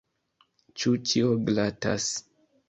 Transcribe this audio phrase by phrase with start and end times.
[0.83, 2.09] Ĉu ĉio glatas?